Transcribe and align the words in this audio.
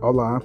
Olá, 0.00 0.40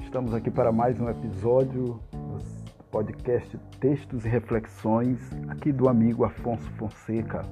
estamos 0.00 0.32
aqui 0.32 0.52
para 0.52 0.70
mais 0.70 1.00
um 1.00 1.08
episódio 1.08 1.98
do 2.12 2.84
podcast 2.92 3.58
Textos 3.80 4.24
e 4.24 4.28
Reflexões, 4.28 5.18
aqui 5.48 5.72
do 5.72 5.88
amigo 5.88 6.24
Afonso 6.24 6.70
Fonseca. 6.74 7.42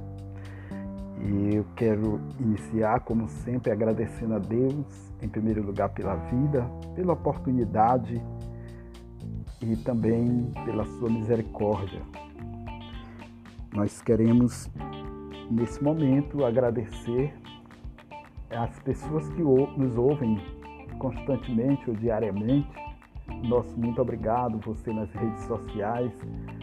E 1.20 1.56
eu 1.56 1.66
quero 1.74 2.20
iniciar, 2.38 3.00
como 3.00 3.28
sempre, 3.28 3.72
agradecendo 3.72 4.34
a 4.34 4.38
Deus, 4.38 5.12
em 5.20 5.28
primeiro 5.28 5.64
lugar, 5.64 5.88
pela 5.88 6.14
vida, 6.14 6.64
pela 6.94 7.14
oportunidade 7.14 8.22
e 9.60 9.76
também 9.78 10.52
pela 10.64 10.84
sua 10.84 11.10
misericórdia. 11.10 12.02
Nós 13.74 14.00
queremos, 14.00 14.70
nesse 15.50 15.82
momento, 15.82 16.44
agradecer 16.44 17.34
às 18.48 18.78
pessoas 18.78 19.28
que 19.30 19.42
nos 19.42 19.98
ouvem 19.98 20.40
constantemente 20.96 21.88
ou 21.88 21.96
diariamente. 21.96 22.68
Nosso 23.44 23.76
muito 23.78 24.00
obrigado, 24.00 24.58
você 24.58 24.92
nas 24.92 25.10
redes 25.12 25.44
sociais, 25.44 26.12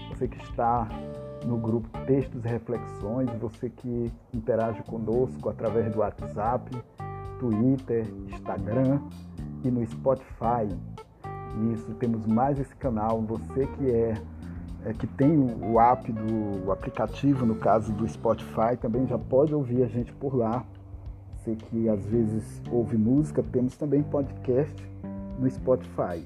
você 0.10 0.28
que 0.28 0.42
está 0.44 0.88
no 1.46 1.58
grupo 1.58 1.88
Textos 2.06 2.44
e 2.46 2.48
Reflexões, 2.48 3.30
você 3.40 3.70
que 3.70 4.12
interage 4.34 4.82
conosco 4.84 5.50
através 5.50 5.92
do 5.92 6.00
WhatsApp, 6.00 6.72
Twitter, 7.40 8.06
Instagram 8.30 9.02
e 9.64 9.70
no 9.70 9.86
Spotify. 9.86 10.68
Isso, 11.74 11.94
temos 11.96 12.26
mais 12.26 12.60
esse 12.60 12.76
canal. 12.76 13.22
Você 13.22 13.68
que 13.68 13.92
é, 13.92 14.14
é 14.86 14.94
que 14.94 15.06
tem 15.06 15.38
o 15.38 15.80
app 15.80 16.12
do 16.12 16.66
o 16.66 16.72
aplicativo, 16.72 17.46
no 17.46 17.56
caso 17.56 17.92
do 17.94 18.08
Spotify, 18.08 18.78
também 18.80 19.06
já 19.06 19.18
pode 19.18 19.54
ouvir 19.54 19.84
a 19.84 19.88
gente 19.88 20.12
por 20.14 20.36
lá. 20.36 20.64
Você 21.44 21.56
que 21.56 21.90
às 21.90 22.06
vezes 22.06 22.62
ouve 22.72 22.96
música, 22.98 23.44
temos 23.44 23.76
também 23.76 24.02
podcast 24.02 24.74
no 25.38 25.50
Spotify. 25.50 26.26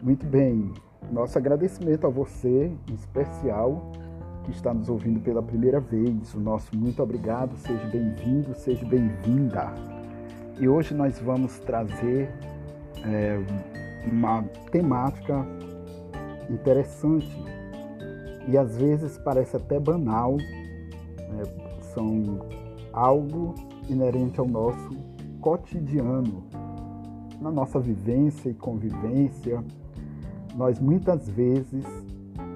Muito 0.00 0.24
bem, 0.24 0.72
nosso 1.10 1.36
agradecimento 1.36 2.06
a 2.06 2.10
você, 2.10 2.70
em 2.88 2.94
especial, 2.94 3.90
que 4.44 4.52
está 4.52 4.72
nos 4.72 4.88
ouvindo 4.88 5.18
pela 5.18 5.42
primeira 5.42 5.80
vez. 5.80 6.32
O 6.34 6.38
nosso 6.38 6.70
muito 6.76 7.02
obrigado, 7.02 7.56
seja 7.56 7.84
bem-vindo, 7.88 8.54
seja 8.54 8.86
bem-vinda. 8.86 9.72
E 10.60 10.68
hoje 10.68 10.94
nós 10.94 11.18
vamos 11.18 11.58
trazer 11.58 12.30
é, 13.04 13.40
uma 14.06 14.44
temática 14.70 15.44
interessante 16.48 17.28
e 18.46 18.56
às 18.56 18.76
vezes 18.76 19.18
parece 19.18 19.56
até 19.56 19.80
banal, 19.80 20.36
né? 20.36 21.42
são 21.92 22.38
algo 22.92 23.71
inerente 23.92 24.40
ao 24.40 24.46
nosso 24.46 24.90
cotidiano, 25.40 26.44
na 27.40 27.50
nossa 27.50 27.78
vivência 27.78 28.48
e 28.48 28.54
convivência. 28.54 29.62
Nós 30.54 30.78
muitas 30.78 31.28
vezes 31.28 31.84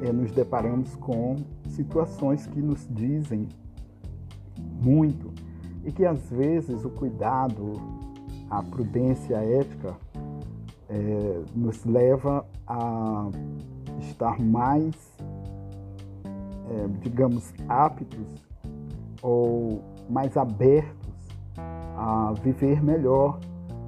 é, 0.03 0.13
nos 0.13 0.31
deparamos 0.33 0.95
com 0.97 1.37
situações 1.69 2.47
que 2.47 2.61
nos 2.61 2.87
dizem 2.91 3.49
muito 4.83 5.33
e 5.85 5.93
que 5.93 6.05
às 6.05 6.31
vezes 6.31 6.85
o 6.85 6.91
cuidado, 6.91 7.73
a 8.51 8.63
prudência, 8.63 9.39
a 9.39 9.45
ética 9.45 9.97
é, 10.89 11.43
nos 11.55 11.85
leva 11.85 12.47
a 12.67 13.29
estar 14.01 14.41
mais, 14.41 14.95
é, 16.25 16.89
digamos, 17.01 17.53
aptos 17.69 18.45
ou 19.23 19.83
mais 20.09 20.37
abertos 20.37 21.06
a 22.07 22.33
viver 22.41 22.81
melhor, 22.81 23.41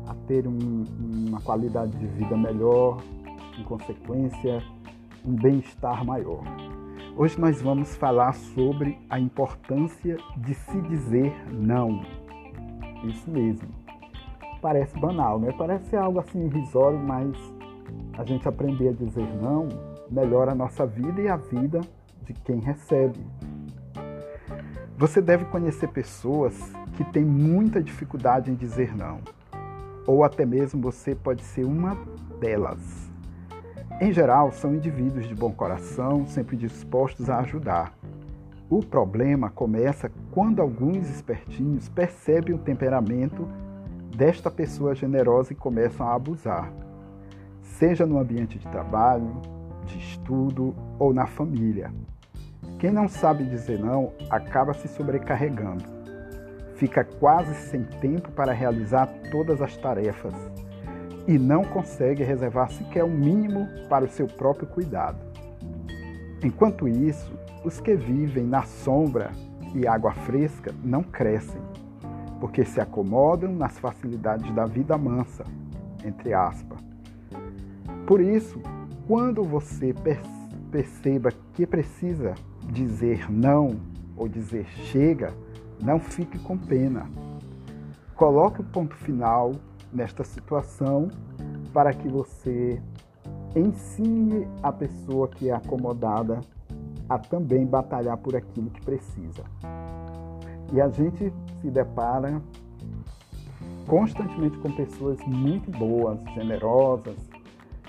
a 0.09 0.15
ter 0.27 0.45
um, 0.45 0.85
uma 1.29 1.41
qualidade 1.41 1.97
de 1.97 2.07
vida 2.09 2.37
melhor, 2.37 3.01
em 3.57 3.63
consequência, 3.63 4.61
um 5.25 5.37
bem-estar 5.37 6.05
maior. 6.05 6.43
Hoje 7.17 7.39
nós 7.41 7.63
vamos 7.63 7.95
falar 7.95 8.33
sobre 8.33 8.99
a 9.09 9.21
importância 9.21 10.17
de 10.37 10.53
se 10.53 10.81
dizer 10.83 11.33
não. 11.53 12.03
Isso 13.05 13.31
mesmo. 13.31 13.69
Parece 14.61 14.99
banal, 14.99 15.39
né? 15.39 15.53
Parece 15.57 15.97
algo 15.97 16.19
assim 16.19 16.45
irrisório, 16.47 16.99
mas 16.99 17.37
a 18.19 18.25
gente 18.25 18.49
aprender 18.49 18.89
a 18.89 18.93
dizer 18.93 19.29
não 19.41 19.69
melhora 20.11 20.51
a 20.51 20.55
nossa 20.57 20.85
vida 20.85 21.21
e 21.21 21.29
a 21.29 21.37
vida 21.37 21.83
de 22.23 22.33
quem 22.33 22.59
recebe. 22.59 23.21
Você 24.97 25.23
deve 25.23 25.45
conhecer 25.45 25.87
pessoas 25.87 26.73
que 26.99 27.05
têm 27.05 27.25
muita 27.25 27.81
dificuldade 27.81 28.51
em 28.51 28.57
dizer 28.57 28.93
não, 28.97 29.21
ou 30.05 30.25
até 30.25 30.45
mesmo 30.45 30.83
você 30.83 31.15
pode 31.15 31.45
ser 31.45 31.65
uma 31.65 31.97
delas. 32.41 33.09
Em 34.01 34.13
geral, 34.13 34.51
são 34.51 34.75
indivíduos 34.75 35.29
de 35.29 35.33
bom 35.33 35.53
coração, 35.53 36.27
sempre 36.27 36.57
dispostos 36.57 37.31
a 37.31 37.39
ajudar. 37.39 37.97
O 38.69 38.83
problema 38.83 39.49
começa 39.49 40.11
quando 40.33 40.61
alguns 40.61 41.09
espertinhos 41.09 41.89
percebem 41.89 42.57
o 42.57 42.59
temperamento 42.59 43.49
desta 44.17 44.51
pessoa 44.51 44.93
generosa 44.93 45.53
e 45.53 45.57
começam 45.57 46.05
a 46.05 46.17
abusar, 46.17 46.73
seja 47.63 48.05
no 48.05 48.19
ambiente 48.19 48.59
de 48.59 48.67
trabalho, 48.67 49.41
de 49.87 49.99
estudo 49.99 50.75
ou 50.99 51.15
na 51.15 51.29
família. 51.29 51.93
Quem 52.81 52.91
não 52.91 53.07
sabe 53.07 53.45
dizer 53.45 53.79
não 53.79 54.13
acaba 54.29 54.75
se 54.75 54.89
sobrecarregando. 54.89 55.98
Fica 56.79 57.03
quase 57.03 57.53
sem 57.55 57.83
tempo 57.83 58.31
para 58.31 58.53
realizar 58.53 59.09
todas 59.33 59.61
as 59.61 59.77
tarefas 59.77 60.33
e 61.27 61.37
não 61.37 61.65
consegue 61.65 62.23
reservar 62.23 62.71
sequer 62.71 63.03
o 63.03 63.09
um 63.09 63.11
mínimo 63.11 63.67
para 63.89 64.05
o 64.05 64.09
seu 64.09 64.29
próprio 64.29 64.69
cuidado. 64.69 65.19
Enquanto 66.41 66.87
isso, 66.87 67.37
os 67.65 67.81
que 67.81 67.97
vivem 67.97 68.45
na 68.45 68.63
sombra 68.63 69.33
e 69.75 69.89
água 69.89 70.13
fresca 70.13 70.73
não 70.85 71.03
crescem, 71.03 71.61
porque 72.39 72.65
se 72.65 72.81
acomodam 72.81 73.53
nas 73.53 73.77
facilidades 73.77 74.49
da 74.55 74.65
vida 74.65 74.97
mansa, 74.97 75.45
entre 76.05 76.33
aspas. 76.33 76.79
Por 78.07 78.21
isso, 78.21 78.63
quando 79.09 79.43
você 79.43 79.93
perceba 80.71 81.31
que 81.55 81.67
precisa 81.67 82.35
dizer 82.71 83.29
não 83.29 83.81
ou 84.17 84.29
dizer 84.29 84.67
chega, 84.69 85.35
não 85.83 85.99
fique 85.99 86.39
com 86.39 86.57
pena. 86.57 87.09
Coloque 88.15 88.61
o 88.61 88.65
ponto 88.65 88.95
final 88.97 89.53
nesta 89.93 90.25
situação 90.25 91.09
para 91.73 91.93
que 91.93 92.09
você 92.09 92.83
ensine 93.55 94.47
a 94.63 94.73
pessoa 94.73 95.29
que 95.29 95.49
é 95.49 95.53
acomodada 95.53 96.41
a 97.09 97.19
também 97.19 97.65
batalhar 97.65 98.17
por 98.19 98.37
aquilo 98.37 98.71
que 98.71 98.81
precisa. 98.85 99.45
E 100.73 100.81
a 100.81 100.89
gente 100.89 101.33
se 101.61 101.71
depara 101.71 102.43
constantemente 103.87 104.59
com 104.59 104.71
pessoas 104.73 105.19
muito 105.27 105.71
boas, 105.71 106.21
generosas, 106.35 107.17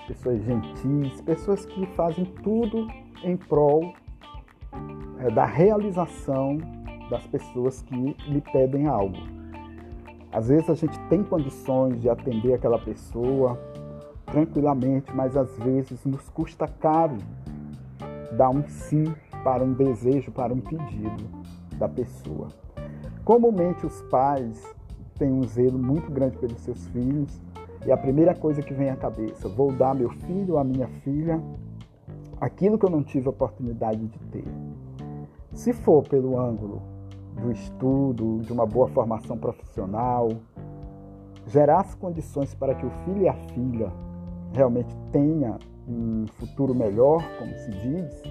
pessoas 0.08 0.42
gentis, 0.44 1.22
pessoas 1.22 1.66
que 1.66 1.86
fazem 1.88 2.26
tudo 2.42 2.88
em 3.24 3.36
prol 3.36 3.94
é, 5.20 5.30
da 5.30 5.46
realização 5.46 6.58
das 7.10 7.26
pessoas 7.28 7.82
que 7.82 7.96
lhe 8.28 8.42
pedem 8.54 8.88
algo. 8.88 9.18
Às 10.32 10.48
vezes 10.48 10.70
a 10.70 10.76
gente 10.76 10.98
tem 11.10 11.24
condições 11.24 12.00
de 12.00 12.10
atender 12.10 12.54
aquela 12.54 12.78
pessoa 12.78 13.60
tranquilamente, 14.26 15.12
mas 15.14 15.36
às 15.36 15.58
vezes 15.58 16.06
nos 16.06 16.30
custa 16.30 16.68
caro 16.68 17.18
dar 18.38 18.50
um 18.50 18.64
sim 18.68 19.06
para 19.44 19.64
um 19.64 19.74
desejo, 19.74 20.32
para 20.32 20.54
um 20.54 20.60
pedido 20.60 21.24
da 21.78 21.90
pessoa. 21.90 22.50
Comumente 23.26 23.86
os 23.86 24.02
pais 24.04 24.64
têm 25.18 25.32
um 25.32 25.44
zelo 25.44 25.80
muito 25.80 26.12
grande 26.12 26.38
pelos 26.38 26.62
seus 26.62 26.88
filhos 26.90 27.42
e 27.86 27.92
a 27.92 27.98
primeira 27.98 28.36
coisa 28.36 28.62
que 28.62 28.74
vem 28.74 28.90
à 28.90 28.96
cabeça, 28.96 29.50
vou 29.50 29.72
dar 29.72 29.96
meu 29.96 30.10
filho 30.10 30.58
a 30.58 30.64
minha 30.64 30.88
filha 30.88 31.42
aquilo 32.40 32.78
que 32.78 32.86
eu 32.86 32.90
não 32.90 33.04
tive 33.04 33.28
a 33.28 33.32
oportunidade 33.32 34.06
de 34.06 34.20
ter. 34.32 34.46
Se 35.54 35.74
for 35.74 36.04
pelo 36.08 36.40
ângulo 36.40 36.82
do 37.40 37.52
estudo, 37.52 38.40
de 38.42 38.52
uma 38.52 38.66
boa 38.66 38.88
formação 38.90 39.38
profissional, 39.38 40.30
gerar 41.48 41.82
as 41.82 41.96
condições 41.96 42.54
para 42.54 42.76
que 42.76 42.86
o 42.86 42.90
filho 43.04 43.24
e 43.24 43.28
a 43.28 43.34
filha 43.34 43.92
realmente 44.54 44.96
tenha 45.12 45.58
um 45.88 46.26
futuro 46.28 46.76
melhor, 46.76 47.24
como 47.38 47.54
se 47.56 47.72
diz, 47.72 48.22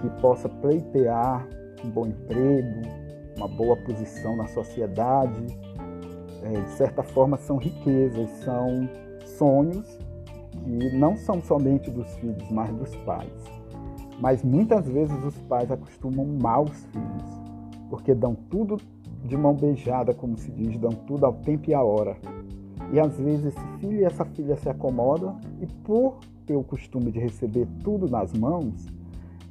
que 0.00 0.10
possa 0.20 0.48
pleitear 0.48 1.46
um 1.84 1.90
bom 1.90 2.06
emprego, 2.06 2.82
uma 3.36 3.48
boa 3.48 3.76
posição 3.76 4.36
na 4.36 4.46
sociedade, 4.46 5.46
é, 6.42 6.60
de 6.60 6.70
certa 6.70 7.02
forma 7.02 7.36
são 7.36 7.56
riquezas, 7.56 8.28
são 8.44 8.88
sonhos 9.24 9.98
que 10.50 10.96
não 10.96 11.16
são 11.16 11.40
somente 11.42 11.90
dos 11.90 12.08
filhos, 12.16 12.50
mas 12.50 12.72
dos 12.74 12.94
pais. 12.96 13.32
Mas 14.18 14.42
muitas 14.42 14.86
vezes 14.86 15.22
os 15.24 15.36
pais 15.42 15.70
acostumam 15.70 16.24
mal 16.24 16.64
os 16.64 16.84
filhos, 16.86 17.35
porque 17.88 18.14
dão 18.14 18.34
tudo 18.34 18.78
de 19.24 19.36
mão 19.36 19.54
beijada, 19.54 20.14
como 20.14 20.36
se 20.36 20.50
diz, 20.50 20.78
dão 20.78 20.92
tudo 20.92 21.26
ao 21.26 21.32
tempo 21.32 21.70
e 21.70 21.74
à 21.74 21.82
hora. 21.82 22.16
E 22.92 23.00
às 23.00 23.16
vezes 23.18 23.46
esse 23.46 23.66
filho 23.78 24.00
e 24.00 24.04
essa 24.04 24.24
filha 24.24 24.56
se 24.56 24.68
acomodam 24.68 25.38
e 25.60 25.66
por 25.66 26.18
ter 26.46 26.56
o 26.56 26.62
costume 26.62 27.10
de 27.10 27.18
receber 27.18 27.66
tudo 27.82 28.08
nas 28.08 28.32
mãos, 28.32 28.86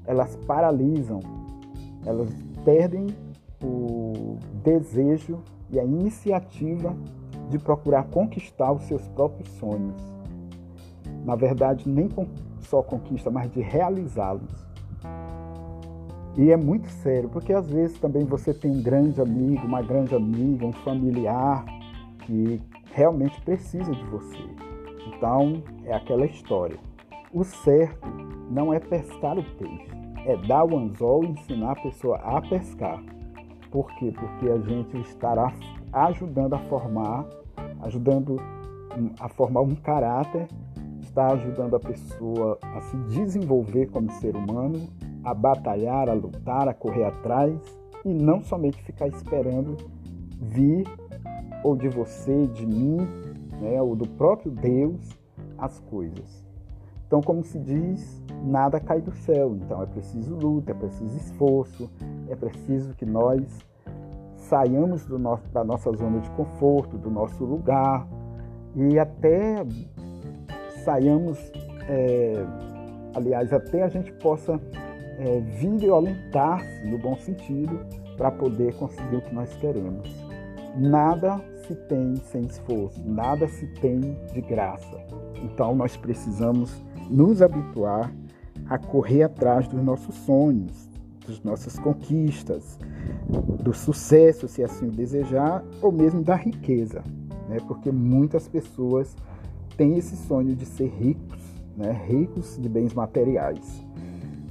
elas 0.05 0.35
paralisam, 0.47 1.19
elas 2.05 2.29
perdem 2.63 3.07
o 3.61 4.37
desejo 4.63 5.39
e 5.69 5.79
a 5.79 5.83
iniciativa 5.83 6.95
de 7.49 7.59
procurar 7.59 8.03
conquistar 8.05 8.71
os 8.71 8.83
seus 8.83 9.07
próprios 9.09 9.49
sonhos. 9.59 10.01
Na 11.25 11.35
verdade, 11.35 11.89
nem 11.89 12.09
só 12.61 12.81
conquista, 12.81 13.29
mas 13.29 13.51
de 13.51 13.61
realizá-los. 13.61 14.64
E 16.37 16.51
é 16.51 16.57
muito 16.57 16.89
sério, 16.89 17.29
porque 17.29 17.53
às 17.53 17.69
vezes 17.69 17.97
também 17.97 18.25
você 18.25 18.53
tem 18.53 18.69
um 18.69 18.81
grande 18.81 19.21
amigo, 19.21 19.65
uma 19.65 19.81
grande 19.81 20.13
amiga, 20.13 20.65
um 20.65 20.73
familiar 20.73 21.63
que 22.19 22.61
realmente 22.93 23.39
precisa 23.41 23.91
de 23.91 24.03
você. 24.05 24.43
Então, 25.07 25.63
é 25.85 25.93
aquela 25.93 26.25
história. 26.25 26.77
O 27.31 27.43
certo 27.43 28.07
não 28.51 28.73
é 28.73 28.79
pescar 28.79 29.37
o 29.37 29.43
peixe, 29.43 29.87
é 30.25 30.35
dar 30.45 30.65
o 30.65 30.77
anzol 30.77 31.23
e 31.23 31.27
ensinar 31.27 31.71
a 31.71 31.81
pessoa 31.81 32.17
a 32.17 32.41
pescar. 32.41 33.01
Por 33.71 33.87
quê? 33.95 34.11
Porque 34.11 34.49
a 34.49 34.57
gente 34.57 34.97
estará 35.07 35.53
ajudando 35.93 36.53
a 36.53 36.59
formar, 36.59 37.25
ajudando 37.81 38.37
a 39.19 39.29
formar 39.29 39.61
um 39.61 39.75
caráter, 39.75 40.47
está 41.01 41.27
ajudando 41.33 41.75
a 41.75 41.79
pessoa 41.79 42.57
a 42.61 42.81
se 42.81 42.97
desenvolver 43.07 43.87
como 43.87 44.11
ser 44.13 44.35
humano, 44.35 44.87
a 45.25 45.33
batalhar, 45.33 46.07
a 46.07 46.13
lutar, 46.13 46.69
a 46.69 46.73
correr 46.73 47.03
atrás 47.03 47.59
e 48.05 48.13
não 48.13 48.41
somente 48.41 48.81
ficar 48.83 49.07
esperando 49.07 49.75
vir 50.39 50.87
ou 51.63 51.75
de 51.75 51.89
você, 51.89 52.45
de 52.47 52.65
mim, 52.65 52.97
né, 53.59 53.81
ou 53.81 53.95
do 53.95 54.07
próprio 54.07 54.51
Deus 54.51 55.17
as 55.57 55.79
coisas. 55.79 56.45
Então, 57.07 57.21
como 57.21 57.43
se 57.43 57.57
diz, 57.59 58.23
nada 58.43 58.79
cai 58.79 59.01
do 59.01 59.11
céu. 59.11 59.55
Então, 59.55 59.81
é 59.81 59.85
preciso 59.85 60.35
luta, 60.35 60.71
é 60.71 60.73
preciso 60.75 61.17
esforço, 61.17 61.89
é 62.29 62.35
preciso 62.35 62.93
que 62.93 63.05
nós 63.05 63.43
saiamos 64.35 65.07
nosso, 65.07 65.49
da 65.51 65.63
nossa 65.63 65.91
zona 65.93 66.19
de 66.19 66.29
conforto, 66.31 66.97
do 66.97 67.09
nosso 67.09 67.43
lugar 67.43 68.07
e 68.75 68.99
até 68.99 69.65
saiamos, 70.83 71.39
é, 71.87 72.33
aliás, 73.15 73.51
até 73.51 73.83
a 73.83 73.87
gente 73.87 74.11
possa 74.13 74.59
é, 75.17 75.39
violentar-se 75.39 76.85
no 76.85 76.97
bom 76.97 77.15
sentido 77.17 77.79
para 78.17 78.31
poder 78.31 78.73
conseguir 78.75 79.17
o 79.17 79.21
que 79.21 79.33
nós 79.33 79.53
queremos. 79.55 80.09
Nada 80.77 81.41
se 81.67 81.75
tem 81.75 82.15
sem 82.15 82.43
esforço, 82.43 83.01
nada 83.05 83.47
se 83.47 83.65
tem 83.79 84.01
de 84.33 84.41
graça. 84.41 84.97
Então 85.43 85.75
nós 85.75 85.95
precisamos 85.95 86.83
nos 87.09 87.41
habituar 87.41 88.11
a 88.69 88.77
correr 88.77 89.23
atrás 89.23 89.67
dos 89.67 89.81
nossos 89.83 90.15
sonhos, 90.15 90.89
das 91.27 91.41
nossas 91.43 91.77
conquistas, 91.79 92.79
do 93.63 93.73
sucesso, 93.73 94.47
se 94.47 94.63
assim 94.63 94.89
desejar, 94.89 95.63
ou 95.81 95.91
mesmo 95.91 96.21
da 96.21 96.35
riqueza, 96.35 97.03
né? 97.49 97.57
Porque 97.67 97.91
muitas 97.91 98.47
pessoas 98.47 99.15
têm 99.77 99.97
esse 99.97 100.15
sonho 100.15 100.55
de 100.55 100.65
ser 100.65 100.87
ricos, 100.87 101.41
né? 101.75 101.91
Ricos 102.07 102.57
de 102.59 102.69
bens 102.69 102.93
materiais. 102.93 103.84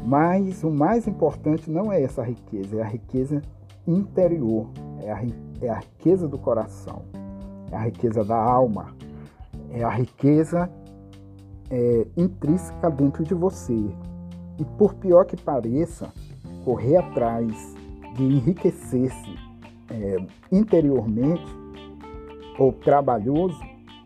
Mas 0.05 0.63
o 0.63 0.71
mais 0.71 1.09
importante 1.09 1.71
não 1.71 1.91
é 1.91 2.03
essa 2.03 2.23
riqueza, 2.23 2.77
é 2.77 2.83
a 2.83 2.89
riqueza 2.89 3.41
interior, 3.87 4.69
é 5.03 5.11
a, 5.11 5.23
é 5.63 5.69
a 5.71 5.79
riqueza 5.79 6.29
do 6.29 6.39
coração, 6.39 7.03
é 7.73 7.77
a 7.77 7.85
riqueza 7.85 8.23
da 8.23 8.37
alma, 8.37 8.95
é 9.71 9.83
a 9.83 9.89
riqueza 9.89 10.71
é, 11.71 12.07
intrínseca 12.17 12.91
dentro 12.91 13.25
de 13.25 13.35
você. 13.35 13.75
E 14.59 14.65
por 14.79 14.95
pior 14.95 15.25
que 15.25 15.37
pareça, 15.37 16.13
correr 16.65 16.97
atrás 16.97 17.75
de 18.15 18.23
enriquecer-se 18.23 19.35
é, 19.91 20.17
interiormente 20.53 21.45
ou 22.59 22.73
trabalhoso, 22.73 23.61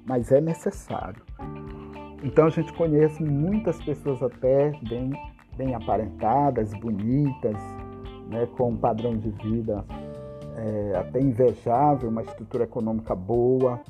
mas 0.06 0.30
é 0.30 0.40
necessário. 0.40 1.22
Então 2.22 2.46
a 2.46 2.50
gente 2.50 2.72
conhece 2.72 3.22
muitas 3.22 3.82
pessoas 3.82 4.22
até 4.22 4.72
bem 4.88 5.12
bem 5.58 5.74
aparentadas, 5.74 6.72
bonitas, 6.74 7.56
né, 8.30 8.46
com 8.56 8.70
um 8.70 8.76
padrão 8.76 9.16
de 9.16 9.30
vida 9.30 9.84
é, 10.56 10.96
até 10.96 11.20
invejável, 11.20 12.08
uma 12.08 12.22
estrutura 12.22 12.64
econômica 12.64 13.14
boa. 13.14 13.80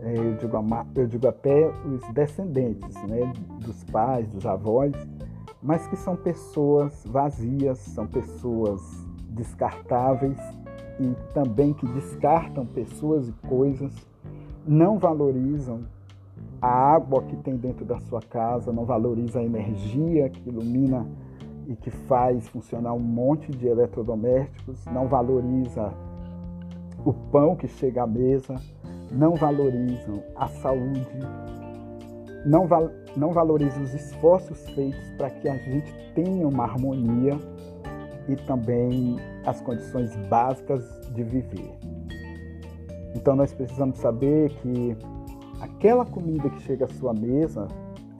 É, 0.00 0.16
eu, 0.16 0.36
digo, 0.36 0.56
eu 0.94 1.06
digo 1.06 1.26
até 1.26 1.68
os 1.68 2.06
descendentes 2.12 2.94
né, 3.04 3.32
dos 3.64 3.82
pais, 3.84 4.28
dos 4.28 4.44
avós, 4.44 4.92
mas 5.62 5.86
que 5.88 5.96
são 5.96 6.14
pessoas 6.14 7.04
vazias, 7.06 7.78
são 7.78 8.06
pessoas 8.06 8.80
descartáveis 9.30 10.38
e 11.00 11.14
também 11.32 11.72
que 11.72 11.86
descartam 11.86 12.66
pessoas 12.66 13.28
e 13.28 13.32
coisas, 13.48 13.92
não 14.66 14.98
valorizam 14.98 15.84
a 16.60 16.68
água 16.68 17.22
que 17.22 17.36
tem 17.36 17.56
dentro 17.56 17.84
da 17.84 18.00
sua 18.00 18.20
casa, 18.20 18.72
não 18.72 18.84
valoriza 18.84 19.38
a 19.38 19.44
energia 19.44 20.28
que 20.28 20.48
ilumina 20.48 21.06
e 21.68 21.76
que 21.76 21.90
faz 21.90 22.48
funcionar 22.48 22.94
um 22.94 22.98
monte 22.98 23.52
de 23.52 23.68
eletrodomésticos, 23.68 24.84
não 24.86 25.06
valoriza 25.06 25.92
o 27.04 27.12
pão 27.12 27.54
que 27.54 27.68
chega 27.68 28.02
à 28.02 28.06
mesa, 28.06 28.56
não 29.12 29.34
valorizam 29.34 30.22
a 30.34 30.48
saúde, 30.48 31.06
não, 32.44 32.66
val 32.66 32.90
não 33.16 33.32
valorizam 33.32 33.82
os 33.82 33.94
esforços 33.94 34.68
feitos 34.70 35.10
para 35.16 35.30
que 35.30 35.48
a 35.48 35.56
gente 35.56 35.92
tenha 36.14 36.46
uma 36.46 36.64
harmonia 36.64 37.38
e 38.28 38.36
também 38.36 39.16
as 39.46 39.60
condições 39.60 40.14
básicas 40.28 40.82
de 41.14 41.22
viver. 41.22 41.70
Então 43.14 43.34
nós 43.36 43.52
precisamos 43.52 43.98
saber 43.98 44.50
que 44.60 44.96
aquela 45.60 46.04
comida 46.04 46.48
que 46.50 46.62
chega 46.62 46.84
à 46.84 46.88
sua 46.88 47.12
mesa, 47.12 47.66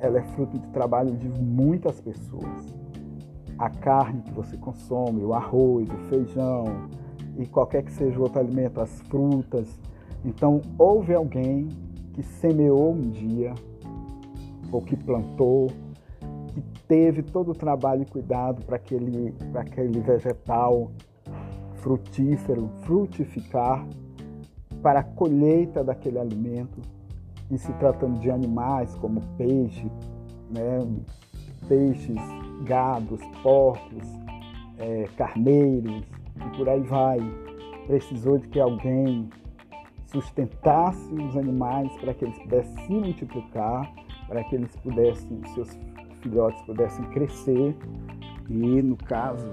ela 0.00 0.18
é 0.18 0.22
fruto 0.22 0.58
de 0.58 0.66
trabalho 0.68 1.16
de 1.16 1.28
muitas 1.28 2.00
pessoas. 2.00 2.74
A 3.58 3.68
carne 3.68 4.22
que 4.22 4.32
você 4.32 4.56
consome, 4.56 5.24
o 5.24 5.34
arroz, 5.34 5.88
o 5.88 5.98
feijão 6.08 6.88
e 7.36 7.46
qualquer 7.46 7.82
que 7.82 7.92
seja 7.92 8.18
o 8.18 8.22
outro 8.22 8.40
alimento, 8.40 8.80
as 8.80 9.00
frutas. 9.02 9.68
Então, 10.24 10.60
houve 10.78 11.14
alguém 11.14 11.68
que 12.12 12.22
semeou 12.22 12.92
um 12.92 13.10
dia, 13.10 13.54
ou 14.70 14.80
que 14.82 14.96
plantou, 14.96 15.68
que 16.48 16.60
teve 16.86 17.22
todo 17.22 17.52
o 17.52 17.54
trabalho 17.54 18.02
e 18.02 18.06
cuidado 18.06 18.64
para 18.64 18.76
aquele, 18.76 19.34
aquele 19.54 20.00
vegetal 20.00 20.90
frutífero 21.76 22.68
frutificar, 22.82 23.86
para 24.82 25.00
a 25.00 25.04
colheita 25.04 25.82
daquele 25.82 26.18
alimento 26.18 26.80
em 27.50 27.56
se 27.56 27.72
tratando 27.74 28.18
de 28.20 28.30
animais 28.30 28.94
como 28.96 29.20
peixe, 29.36 29.90
né, 30.50 30.86
peixes, 31.68 32.20
gados, 32.64 33.20
porcos, 33.42 34.06
é, 34.78 35.04
carneiros 35.16 36.04
e 36.36 36.56
por 36.56 36.68
aí 36.68 36.80
vai. 36.80 37.18
Precisou 37.86 38.38
de 38.38 38.48
que 38.48 38.60
alguém 38.60 39.28
sustentasse 40.06 41.12
os 41.14 41.36
animais 41.36 41.90
para 41.98 42.14
que 42.14 42.24
eles 42.24 42.38
pudessem 42.38 42.84
se 42.84 42.92
multiplicar, 42.92 43.92
para 44.26 44.44
que 44.44 44.54
eles 44.54 44.74
pudessem, 44.76 45.40
seus 45.54 45.76
filhotes 46.20 46.60
pudessem 46.62 47.04
crescer. 47.06 47.76
E 48.48 48.82
no 48.82 48.96
caso 48.96 49.46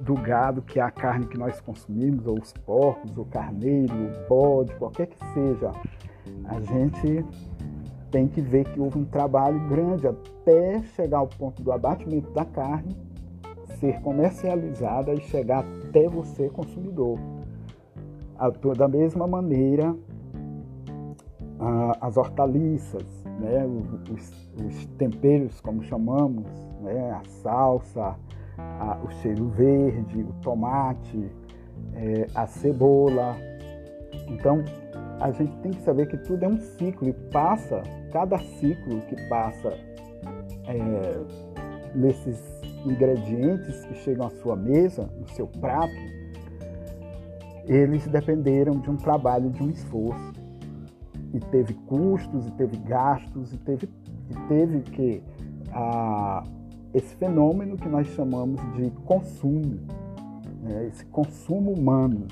do 0.00 0.14
gado, 0.14 0.62
que 0.62 0.78
é 0.78 0.82
a 0.82 0.90
carne 0.90 1.26
que 1.26 1.38
nós 1.38 1.60
consumimos, 1.60 2.26
ou 2.26 2.38
os 2.40 2.52
porcos, 2.52 3.16
o 3.16 3.24
carneiro, 3.24 3.92
o 3.92 4.28
bode, 4.28 4.74
qualquer 4.76 5.06
que 5.06 5.18
seja 5.32 5.72
a 6.44 6.60
gente 6.60 7.24
tem 8.10 8.28
que 8.28 8.40
ver 8.40 8.64
que 8.64 8.80
houve 8.80 8.98
um 8.98 9.04
trabalho 9.04 9.58
grande 9.68 10.06
até 10.06 10.82
chegar 10.94 11.18
ao 11.18 11.26
ponto 11.26 11.62
do 11.62 11.72
abatimento 11.72 12.30
da 12.30 12.44
carne, 12.44 12.96
ser 13.78 14.00
comercializada 14.00 15.12
e 15.12 15.20
chegar 15.20 15.64
até 15.88 16.08
você, 16.08 16.48
consumidor. 16.48 17.18
Da 18.76 18.86
mesma 18.86 19.26
maneira, 19.26 19.94
as 22.00 22.16
hortaliças, 22.16 23.04
né, 23.40 23.66
os, 24.10 24.50
os 24.64 24.86
temperos, 24.98 25.60
como 25.60 25.82
chamamos, 25.82 26.46
né, 26.80 27.12
a 27.12 27.22
salsa, 27.42 28.14
a, 28.58 28.98
o 29.04 29.10
cheiro 29.22 29.48
verde, 29.48 30.22
o 30.22 30.32
tomate, 30.42 31.30
é, 31.94 32.26
a 32.34 32.46
cebola. 32.46 33.36
Então, 34.28 34.64
a 35.20 35.30
gente 35.30 35.56
tem 35.58 35.72
que 35.72 35.82
saber 35.82 36.06
que 36.06 36.16
tudo 36.18 36.44
é 36.44 36.48
um 36.48 36.58
ciclo 36.58 37.08
e 37.08 37.12
passa, 37.12 37.82
cada 38.12 38.38
ciclo 38.38 39.00
que 39.02 39.16
passa 39.28 39.68
é, 40.66 41.20
nesses 41.94 42.38
ingredientes 42.84 43.84
que 43.86 43.94
chegam 43.94 44.26
à 44.26 44.30
sua 44.30 44.54
mesa, 44.54 45.08
no 45.18 45.28
seu 45.28 45.46
prato, 45.46 45.94
eles 47.66 48.06
dependeram 48.06 48.78
de 48.78 48.90
um 48.90 48.96
trabalho, 48.96 49.50
de 49.50 49.62
um 49.62 49.70
esforço. 49.70 50.32
e 51.34 51.40
teve 51.40 51.74
custos, 51.74 52.46
e 52.46 52.52
teve 52.52 52.76
gastos, 52.78 53.52
e 53.52 53.58
teve, 53.58 53.88
e 54.30 54.48
teve 54.48 54.80
que 54.82 55.22
esse 56.94 57.14
fenômeno 57.16 57.76
que 57.76 57.88
nós 57.88 58.06
chamamos 58.08 58.60
de 58.74 58.90
consumo, 59.04 59.78
né? 60.62 60.86
esse 60.86 61.04
consumo 61.06 61.72
humano. 61.72 62.26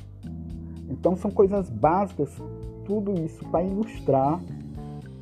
Então 0.88 1.17
são 1.17 1.31
coisas 1.31 1.69
básicas, 1.69 2.31
tudo 2.85 3.12
isso 3.25 3.45
para 3.49 3.62
ilustrar 3.62 4.41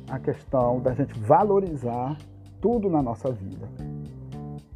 a 0.09 0.19
questão 0.19 0.79
da 0.79 0.93
gente 0.93 1.17
valorizar 1.19 2.17
tudo 2.61 2.89
na 2.89 3.01
nossa 3.01 3.31
vida. 3.31 3.67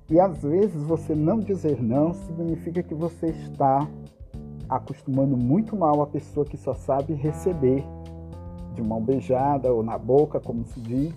E 0.10 0.20
às 0.20 0.42
vezes 0.42 0.82
você 0.84 1.14
não 1.14 1.40
dizer 1.40 1.82
não 1.82 2.14
significa 2.14 2.82
que 2.82 2.94
você 2.94 3.28
está 3.28 3.88
acostumando 4.70 5.36
muito 5.36 5.76
mal 5.76 6.02
a 6.02 6.08
pessoa 6.08 6.46
que 6.46 6.58
só 6.58 6.74
sabe 6.74 7.14
receber 7.14 7.84
de 8.74 8.82
mão 8.82 9.02
beijada 9.02 9.72
ou 9.72 9.84
na 9.84 9.98
boca, 9.98 10.40
como 10.40 10.66
se 10.66 10.80
diz. 10.80 11.14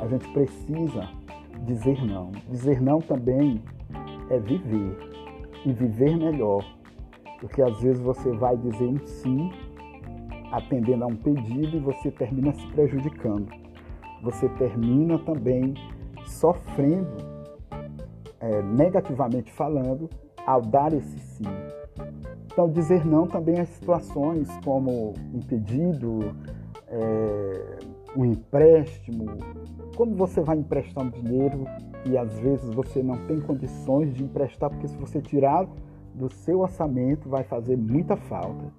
A 0.00 0.06
gente 0.06 0.28
precisa 0.32 1.08
dizer 1.64 2.04
não. 2.04 2.30
Dizer 2.48 2.80
não 2.80 3.00
também 3.00 3.62
é 4.30 4.38
viver 4.38 4.96
e 5.64 5.72
viver 5.72 6.16
melhor, 6.16 6.64
porque 7.40 7.62
às 7.62 7.80
vezes 7.80 8.00
você 8.00 8.30
vai 8.32 8.56
dizer 8.56 8.86
um 8.86 9.06
sim 9.06 9.50
atendendo 10.52 11.04
a 11.04 11.06
um 11.06 11.16
pedido 11.16 11.76
e 11.76 11.80
você 11.80 12.10
termina 12.10 12.52
se 12.52 12.66
prejudicando. 12.68 13.48
Você 14.22 14.48
termina 14.50 15.18
também 15.18 15.74
sofrendo, 16.26 17.16
é, 18.40 18.62
negativamente 18.62 19.52
falando, 19.52 20.08
ao 20.46 20.62
dar 20.62 20.92
esse 20.92 21.18
sim. 21.18 21.44
Então, 22.46 22.68
dizer 22.70 23.04
não 23.04 23.26
também 23.26 23.60
as 23.60 23.68
situações 23.68 24.48
como 24.64 25.14
um 25.32 25.40
pedido, 25.40 26.34
é, 26.88 27.78
um 28.16 28.24
empréstimo, 28.24 29.26
como 29.96 30.14
você 30.14 30.40
vai 30.40 30.56
emprestar 30.56 31.08
dinheiro 31.10 31.64
e 32.04 32.16
às 32.16 32.38
vezes 32.38 32.68
você 32.74 33.02
não 33.02 33.16
tem 33.26 33.40
condições 33.40 34.14
de 34.14 34.24
emprestar, 34.24 34.70
porque 34.70 34.88
se 34.88 34.96
você 34.96 35.20
tirar 35.20 35.68
do 36.14 36.32
seu 36.32 36.60
orçamento 36.60 37.28
vai 37.28 37.44
fazer 37.44 37.76
muita 37.76 38.16
falta. 38.16 38.72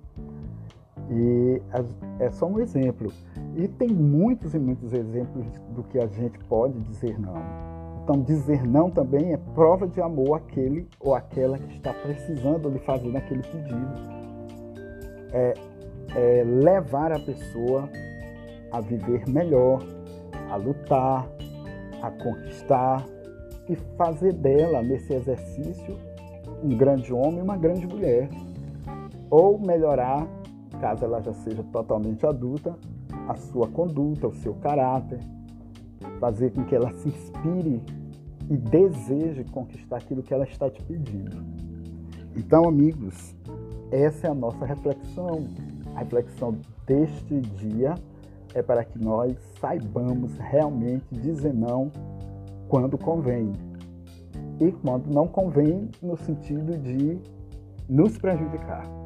E 1.10 1.62
é 2.20 2.30
só 2.30 2.46
um 2.46 2.60
exemplo. 2.60 3.12
E 3.56 3.68
tem 3.68 3.90
muitos 3.90 4.54
e 4.54 4.60
muitos 4.60 4.94
exemplos 4.94 5.46
do 5.76 5.84
que 5.84 5.98
a 5.98 6.08
gente 6.08 6.38
pode 6.46 6.80
dizer 6.82 7.20
não. 7.20 7.70
Então, 8.04 8.22
dizer 8.22 8.66
não 8.66 8.90
também 8.90 9.34
é 9.34 9.38
prova 9.38 9.88
de 9.88 10.02
amor 10.02 10.38
àquele 10.38 10.88
ou 11.00 11.14
àquela 11.14 11.58
que 11.58 11.78
está 11.78 11.94
precisando 11.94 12.70
lhe 12.70 12.80
fazer 12.80 13.12
naquele 13.12 13.44
pedido. 13.44 13.94
É, 15.32 15.54
é 16.16 16.44
levar 16.44 17.12
a 17.12 17.20
pessoa 17.20 17.88
a 18.72 18.82
viver 18.82 19.28
melhor, 19.28 19.84
a 20.50 20.56
lutar, 20.56 21.28
a 22.02 22.12
conquistar 22.12 23.06
e 23.68 23.76
fazer 23.98 24.34
dela, 24.34 24.82
nesse 24.82 25.14
exercício, 25.14 25.96
um 26.64 26.76
grande 26.76 27.14
homem 27.14 27.40
e 27.40 27.42
uma 27.42 27.58
grande 27.58 27.86
mulher. 27.86 28.30
Ou 29.30 29.60
melhorar, 29.60 30.28
caso 30.80 31.06
ela 31.06 31.22
já 31.22 31.34
seja 31.34 31.64
totalmente 31.72 32.26
adulta, 32.26 32.76
a 33.28 33.36
sua 33.36 33.68
conduta, 33.68 34.28
o 34.28 34.34
seu 34.34 34.54
caráter, 34.56 35.20
fazer 36.20 36.52
com 36.52 36.64
que 36.66 36.76
ela 36.76 36.92
se 36.94 37.10
inspire 37.10 37.82
e 38.50 38.58
deseje 38.58 39.44
conquistar 39.46 39.98
aquilo 39.98 40.24
que 40.24 40.34
ela 40.34 40.46
está 40.46 40.70
te 40.70 40.82
pedindo. 40.84 41.38
Então, 42.36 42.68
amigos, 42.68 43.36
essa 43.92 44.28
é 44.28 44.30
a 44.30 44.34
nossa 44.34 44.66
reflexão. 44.66 45.48
A 45.96 46.00
reflexão 46.00 46.56
deste 46.86 47.42
dia 47.42 47.96
é 48.54 48.62
para 48.62 48.84
que 48.84 48.98
nós 48.98 49.36
saibamos 49.60 50.36
realmente 50.38 51.06
dizer 51.12 51.54
não 51.54 51.92
quando 52.68 52.98
convém. 52.98 53.52
E 54.60 54.72
quando 54.72 55.08
não 55.14 55.28
convém, 55.28 55.90
no 56.02 56.18
sentido 56.18 56.78
de 56.78 57.20
nos 57.88 58.18
prejudicar. 58.18 58.99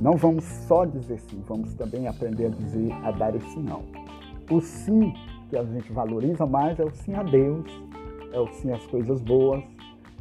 Não 0.00 0.16
vamos 0.16 0.44
só 0.44 0.84
dizer 0.84 1.18
sim, 1.20 1.42
vamos 1.46 1.74
também 1.74 2.08
aprender 2.08 2.46
a 2.46 2.50
dizer, 2.50 2.92
a 3.04 3.10
dar 3.10 3.34
esse 3.34 3.58
não. 3.58 3.82
O 4.50 4.60
sim 4.60 5.14
que 5.48 5.56
a 5.56 5.64
gente 5.64 5.92
valoriza 5.92 6.44
mais 6.44 6.78
é 6.78 6.84
o 6.84 6.90
sim 6.90 7.14
a 7.14 7.22
Deus, 7.22 7.70
é 8.32 8.40
o 8.40 8.48
sim 8.48 8.72
às 8.72 8.84
coisas 8.86 9.20
boas, 9.20 9.62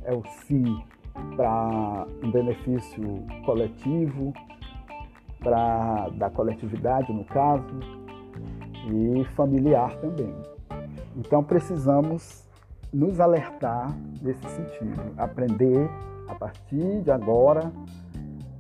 é 0.04 0.14
o 0.14 0.24
sim 0.46 0.82
para 1.36 2.06
um 2.24 2.32
benefício 2.32 3.24
coletivo, 3.46 4.34
para 5.40 6.10
da 6.10 6.30
coletividade 6.30 7.12
no 7.12 7.26
caso, 7.26 7.80
e 8.88 9.24
familiar 9.36 9.96
também. 9.98 10.34
Então 11.16 11.44
precisamos 11.44 12.48
nos 12.92 13.20
alertar 13.20 13.96
nesse 14.22 14.48
sentido, 14.50 15.02
aprender 15.18 15.90
a 16.28 16.36
partir 16.36 17.02
de 17.02 17.12
agora 17.12 17.72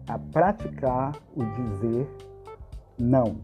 a 0.07 0.17
praticar 0.17 1.15
o 1.35 1.43
dizer 1.43 2.07
não. 2.99 3.37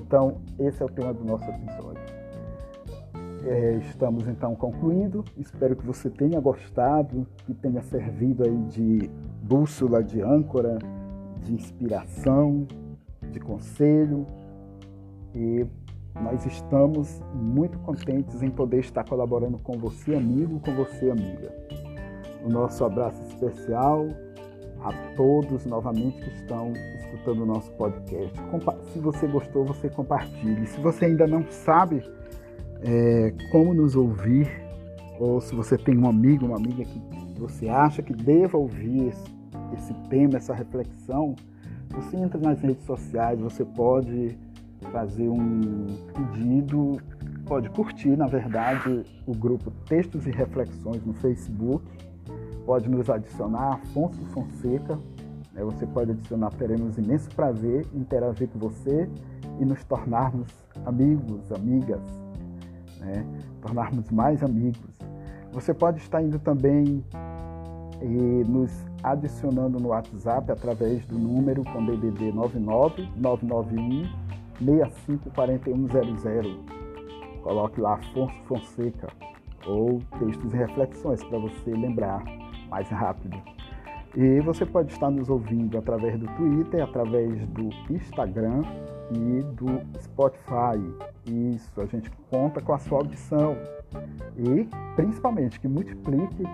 Então, 0.00 0.38
esse 0.58 0.82
é 0.82 0.86
o 0.86 0.88
tema 0.88 1.12
do 1.12 1.24
nosso 1.24 1.44
episódio. 1.44 2.02
É, 3.44 3.76
estamos 3.88 4.26
então 4.26 4.54
concluindo. 4.54 5.24
Espero 5.36 5.76
que 5.76 5.84
você 5.84 6.10
tenha 6.10 6.40
gostado, 6.40 7.26
que 7.44 7.54
tenha 7.54 7.82
servido 7.82 8.44
aí 8.44 8.56
de 8.64 9.10
bússola, 9.42 10.02
de 10.02 10.20
âncora, 10.20 10.78
de 11.42 11.54
inspiração, 11.54 12.66
de 13.30 13.38
conselho 13.38 14.26
e 15.34 15.66
nós 16.14 16.46
estamos 16.46 17.20
muito 17.34 17.78
contentes 17.80 18.42
em 18.42 18.50
poder 18.50 18.80
estar 18.80 19.04
colaborando 19.04 19.58
com 19.58 19.78
você, 19.78 20.14
amigo, 20.14 20.58
com 20.60 20.74
você, 20.74 21.10
amiga. 21.10 21.54
O 22.42 22.48
nosso 22.48 22.84
abraço 22.84 23.20
especial 23.28 24.06
a 24.86 24.92
todos 25.16 25.66
novamente 25.66 26.20
que 26.20 26.28
estão 26.30 26.72
escutando 27.00 27.42
o 27.42 27.46
nosso 27.46 27.72
podcast. 27.72 28.32
Se 28.92 29.00
você 29.00 29.26
gostou, 29.26 29.64
você 29.64 29.88
compartilhe. 29.88 30.66
Se 30.66 30.80
você 30.80 31.06
ainda 31.06 31.26
não 31.26 31.44
sabe 31.50 32.02
é, 32.82 33.34
como 33.50 33.74
nos 33.74 33.96
ouvir, 33.96 34.48
ou 35.18 35.40
se 35.40 35.54
você 35.54 35.76
tem 35.76 35.98
um 35.98 36.08
amigo, 36.08 36.46
uma 36.46 36.56
amiga 36.56 36.84
que 36.84 37.02
você 37.36 37.68
acha 37.68 38.00
que 38.00 38.12
deva 38.12 38.56
ouvir 38.56 39.08
esse, 39.08 39.24
esse 39.74 39.94
tema, 40.08 40.36
essa 40.36 40.54
reflexão, 40.54 41.34
você 41.90 42.16
entra 42.16 42.38
nas 42.38 42.60
redes 42.60 42.84
sociais, 42.84 43.40
você 43.40 43.64
pode 43.64 44.38
fazer 44.92 45.28
um 45.28 45.86
pedido, 46.14 47.00
pode 47.44 47.68
curtir, 47.70 48.16
na 48.16 48.26
verdade, 48.26 49.02
o 49.26 49.32
grupo 49.32 49.72
Textos 49.88 50.26
e 50.26 50.30
Reflexões 50.30 51.04
no 51.04 51.14
Facebook, 51.14 51.84
pode 52.66 52.90
nos 52.90 53.08
adicionar, 53.08 53.74
Afonso 53.74 54.20
Fonseca, 54.26 54.98
né? 55.52 55.62
você 55.62 55.86
pode 55.86 56.10
adicionar, 56.10 56.50
teremos 56.50 56.98
imenso 56.98 57.30
prazer 57.30 57.86
em 57.94 58.00
interagir 58.00 58.48
com 58.48 58.58
você 58.58 59.08
e 59.60 59.64
nos 59.64 59.84
tornarmos 59.84 60.48
amigos, 60.84 61.52
amigas, 61.52 62.02
né? 62.98 63.24
tornarmos 63.62 64.10
mais 64.10 64.42
amigos. 64.42 64.98
Você 65.52 65.72
pode 65.72 65.98
estar 65.98 66.20
indo 66.20 66.40
também 66.40 67.04
e 68.02 68.44
nos 68.48 68.84
adicionando 69.02 69.78
no 69.78 69.88
WhatsApp 69.88 70.50
através 70.50 71.06
do 71.06 71.16
número 71.16 71.62
com 71.64 71.86
DDD 71.86 72.32
99 72.32 73.08
991 73.16 74.26
654100. 74.60 76.64
Coloque 77.42 77.80
lá 77.80 77.94
Afonso 77.94 78.34
Fonseca 78.44 79.08
ou 79.66 80.02
textos 80.18 80.52
e 80.52 80.56
reflexões 80.56 81.22
para 81.24 81.38
você 81.38 81.70
lembrar 81.70 82.22
mais 82.68 82.88
rápido. 82.88 83.36
E 84.16 84.40
você 84.40 84.64
pode 84.64 84.92
estar 84.92 85.10
nos 85.10 85.28
ouvindo 85.28 85.76
através 85.76 86.18
do 86.18 86.26
Twitter, 86.36 86.82
através 86.82 87.46
do 87.48 87.68
Instagram 87.90 88.62
e 89.10 89.42
do 89.42 90.00
Spotify. 90.00 90.80
Isso, 91.26 91.80
a 91.80 91.84
gente 91.84 92.10
conta 92.30 92.60
com 92.60 92.72
a 92.72 92.78
sua 92.78 92.98
audição. 92.98 93.56
E 94.38 94.68
principalmente 94.94 95.60
que 95.60 95.68
multiplique, 95.68 96.44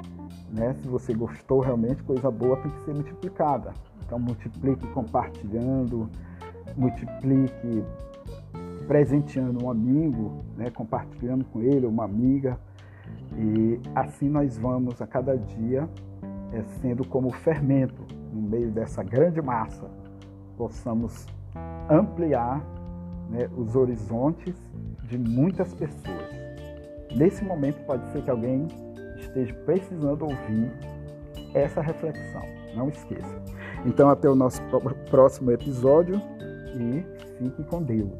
né? 0.52 0.74
Se 0.80 0.88
você 0.88 1.14
gostou 1.14 1.60
realmente, 1.60 2.02
coisa 2.02 2.30
boa 2.30 2.56
tem 2.56 2.70
que 2.70 2.80
ser 2.80 2.94
multiplicada. 2.94 3.72
Então 4.04 4.18
multiplique 4.18 4.86
compartilhando, 4.88 6.10
multiplique 6.76 7.84
presenteando 8.86 9.64
um 9.64 9.70
amigo, 9.70 10.44
né, 10.56 10.68
compartilhando 10.70 11.44
com 11.44 11.62
ele, 11.62 11.86
uma 11.86 12.04
amiga. 12.04 12.58
E 13.36 13.80
assim 13.94 14.28
nós 14.28 14.58
vamos 14.58 15.00
a 15.00 15.06
cada 15.06 15.36
dia 15.36 15.88
é, 16.52 16.62
sendo 16.80 17.06
como 17.06 17.30
fermento 17.30 18.02
no 18.32 18.42
meio 18.42 18.70
dessa 18.70 19.02
grande 19.02 19.40
massa, 19.40 19.90
possamos 20.56 21.26
ampliar 21.88 22.62
né, 23.30 23.48
os 23.56 23.74
horizontes 23.74 24.54
de 25.04 25.18
muitas 25.18 25.74
pessoas. 25.74 26.42
Nesse 27.14 27.44
momento 27.44 27.84
pode 27.84 28.06
ser 28.12 28.22
que 28.22 28.30
alguém 28.30 28.66
esteja 29.18 29.54
precisando 29.64 30.22
ouvir 30.22 30.70
essa 31.54 31.80
reflexão. 31.80 32.42
Não 32.74 32.88
esqueça. 32.88 33.42
Então 33.84 34.08
até 34.08 34.28
o 34.28 34.34
nosso 34.34 34.62
próximo 35.10 35.50
episódio 35.50 36.20
e 36.74 37.04
fique 37.38 37.64
com 37.64 37.82
Deus. 37.82 38.12